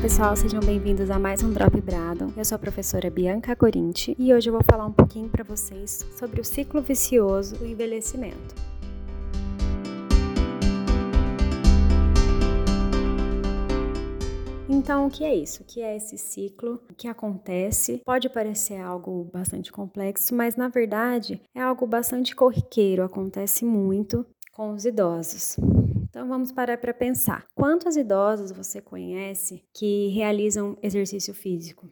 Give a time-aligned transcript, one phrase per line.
[0.00, 2.32] pessoal, sejam bem-vindos a mais um Drop Brado.
[2.34, 6.06] Eu sou a professora Bianca Corinti e hoje eu vou falar um pouquinho para vocês
[6.18, 8.54] sobre o ciclo vicioso do envelhecimento.
[14.70, 15.62] Então, o que é isso?
[15.62, 16.80] O que é esse ciclo?
[16.88, 18.00] O que acontece?
[18.02, 24.72] Pode parecer algo bastante complexo, mas na verdade é algo bastante corriqueiro, acontece muito com
[24.72, 25.58] os idosos.
[26.10, 27.46] Então vamos parar para pensar.
[27.54, 31.88] Quantos idosos você conhece que realizam exercício físico?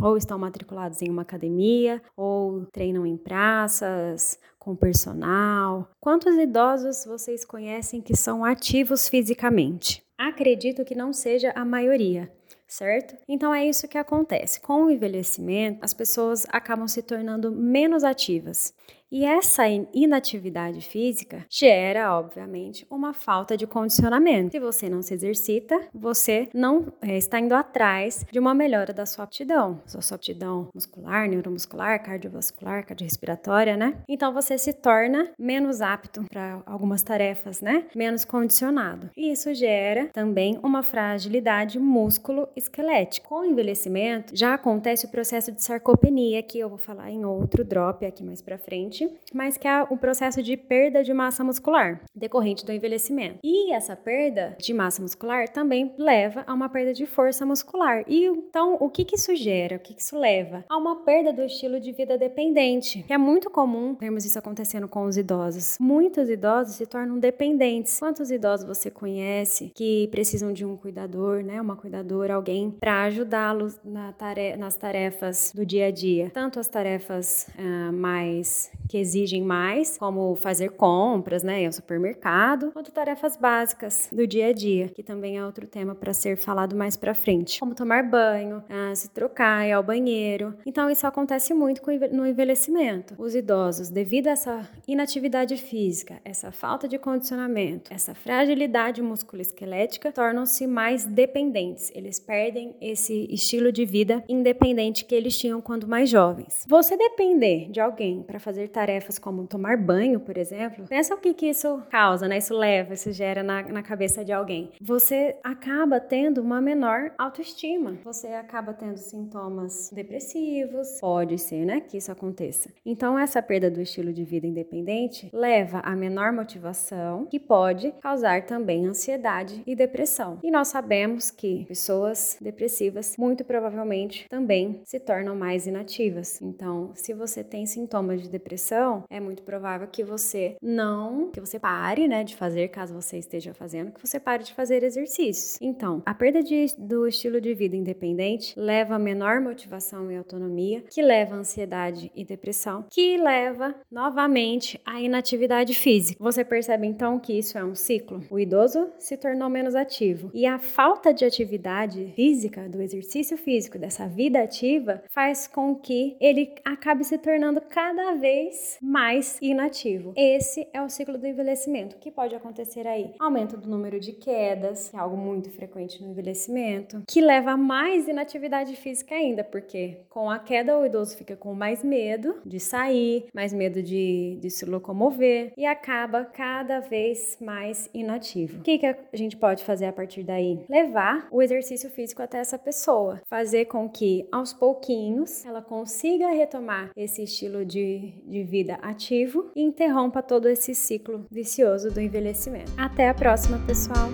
[0.00, 5.90] Ou estão matriculados em uma academia, ou treinam em praças, com personal.
[5.98, 10.04] Quantos idosos vocês conhecem que são ativos fisicamente?
[10.18, 12.30] Acredito que não seja a maioria
[12.68, 13.16] certo?
[13.28, 14.60] Então é isso que acontece.
[14.60, 18.74] Com o envelhecimento, as pessoas acabam se tornando menos ativas.
[19.10, 24.52] E essa inatividade física gera, obviamente, uma falta de condicionamento.
[24.52, 29.06] Se você não se exercita, você não é, está indo atrás de uma melhora da
[29.06, 33.96] sua aptidão, sua, sua aptidão muscular, neuromuscular, cardiovascular, cardiorrespiratória, né?
[34.08, 37.86] Então você se torna menos apto para algumas tarefas, né?
[37.94, 39.10] Menos condicionado.
[39.16, 43.28] E isso gera também uma fragilidade músculo-esquelética.
[43.28, 47.64] Com o envelhecimento, já acontece o processo de sarcopenia, que eu vou falar em outro
[47.64, 52.00] drop aqui mais para frente mas que é o processo de perda de massa muscular
[52.14, 53.38] decorrente do envelhecimento.
[53.42, 58.04] E essa perda de massa muscular também leva a uma perda de força muscular.
[58.06, 59.76] E então, o que, que isso gera?
[59.76, 60.64] O que, que isso leva?
[60.68, 64.88] A uma perda do estilo de vida dependente, que é muito comum termos isso acontecendo
[64.88, 65.76] com os idosos.
[65.80, 67.98] Muitos idosos se tornam dependentes.
[67.98, 71.60] Quantos idosos você conhece que precisam de um cuidador, né?
[71.60, 76.68] Uma cuidadora, alguém para ajudá-los na tarefa, nas tarefas do dia a dia, tanto as
[76.68, 84.08] tarefas uh, mais que exigem mais, como fazer compras, né, ao supermercado, quanto tarefas básicas
[84.12, 87.58] do dia a dia, que também é outro tema para ser falado mais para frente,
[87.60, 90.54] como tomar banho, ah, se trocar, ir ao banheiro.
[90.64, 93.14] Então isso acontece muito no envelhecimento.
[93.18, 100.66] Os idosos, devido a essa inatividade física, essa falta de condicionamento, essa fragilidade musculoesquelética, tornam-se
[100.66, 101.90] mais dependentes.
[101.94, 106.64] Eles perdem esse estilo de vida independente que eles tinham quando mais jovens.
[106.68, 111.32] Você depender de alguém para fazer tarefas como tomar banho, por exemplo, pensa o que,
[111.32, 112.36] que isso causa, né?
[112.36, 114.70] Isso leva, isso gera na, na cabeça de alguém.
[114.82, 117.96] Você acaba tendo uma menor autoestima.
[118.04, 122.68] Você acaba tendo sintomas depressivos, pode ser, né, que isso aconteça.
[122.84, 128.44] Então, essa perda do estilo de vida independente leva a menor motivação, que pode causar
[128.44, 130.38] também ansiedade e depressão.
[130.42, 136.42] E nós sabemos que pessoas depressivas muito provavelmente também se tornam mais inativas.
[136.42, 138.65] Então, se você tem sintomas de depressão,
[139.08, 143.54] é muito provável que você não, que você pare, né, de fazer, caso você esteja
[143.54, 145.58] fazendo, que você pare de fazer exercícios.
[145.60, 150.82] Então, a perda de, do estilo de vida independente leva a menor motivação e autonomia,
[150.90, 156.22] que leva a ansiedade e depressão, que leva novamente à inatividade física.
[156.22, 158.22] Você percebe então que isso é um ciclo?
[158.30, 163.78] O idoso se tornou menos ativo e a falta de atividade física, do exercício físico,
[163.78, 170.12] dessa vida ativa, faz com que ele acabe se tornando cada vez mais inativo.
[170.16, 171.96] Esse é o ciclo do envelhecimento.
[171.96, 173.14] O que pode acontecer aí?
[173.18, 177.56] Aumento do número de quedas, que é algo muito frequente no envelhecimento, que leva a
[177.56, 182.60] mais inatividade física ainda, porque com a queda o idoso fica com mais medo de
[182.60, 188.60] sair, mais medo de, de se locomover e acaba cada vez mais inativo.
[188.60, 190.64] O que, que a gente pode fazer a partir daí?
[190.68, 196.90] Levar o exercício físico até essa pessoa, fazer com que aos pouquinhos ela consiga retomar
[196.96, 202.72] esse estilo de, de vida ativo e interrompa todo esse ciclo vicioso do envelhecimento.
[202.76, 204.08] Até a próxima, pessoal!